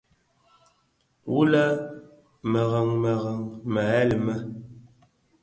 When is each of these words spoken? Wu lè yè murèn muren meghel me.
Wu 1.31 1.41
lè 1.51 1.65
yè 1.69 1.77
murèn 2.51 2.89
muren 3.01 3.39
meghel 3.73 4.11
me. 4.25 4.35